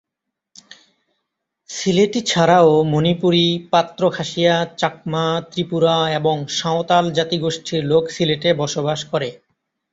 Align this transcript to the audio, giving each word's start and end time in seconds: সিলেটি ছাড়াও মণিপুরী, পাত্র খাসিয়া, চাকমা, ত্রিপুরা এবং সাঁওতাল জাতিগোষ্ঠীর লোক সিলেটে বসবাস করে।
সিলেটি 1.69 2.19
ছাড়াও 2.25 2.71
মণিপুরী, 2.91 3.47
পাত্র 3.71 4.01
খাসিয়া, 4.09 4.55
চাকমা, 4.77 5.25
ত্রিপুরা 5.51 5.97
এবং 6.19 6.35
সাঁওতাল 6.57 7.05
জাতিগোষ্ঠীর 7.17 7.81
লোক 7.91 8.03
সিলেটে 8.15 8.49
বসবাস 8.61 8.99
করে। 9.11 9.29